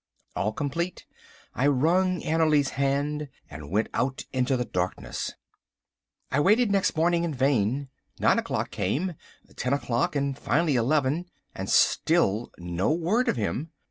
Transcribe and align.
All 0.35 0.51
complete, 0.51 1.05
I 1.53 1.67
wrung 1.67 2.21
Annerly's 2.21 2.69
hand, 2.69 3.29
and 3.51 3.69
went 3.69 3.87
out 3.93 4.23
into 4.33 4.57
the 4.57 4.65
darkness. 4.65 5.33
I 6.31 6.39
waited 6.39 6.71
next 6.71 6.95
morning 6.97 7.23
in 7.23 7.35
vain. 7.35 7.87
Nine 8.19 8.39
o'clock 8.39 8.71
came, 8.71 9.13
ten 9.57 9.73
o'clock, 9.73 10.15
and 10.15 10.35
finally 10.35 10.75
eleven, 10.75 11.27
and 11.53 11.69
still 11.69 12.51
no 12.57 12.91
word 12.91 13.27
of 13.29 13.35
him. 13.37 13.73